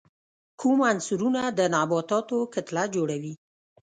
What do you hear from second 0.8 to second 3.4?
عنصرونه د نباتاتو کتله جوړي؟